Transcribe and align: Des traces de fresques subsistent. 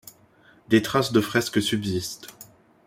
Des 0.69 0.81
traces 0.81 1.11
de 1.11 1.21
fresques 1.21 1.61
subsistent. 1.61 2.25